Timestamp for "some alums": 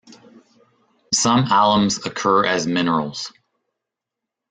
1.13-2.03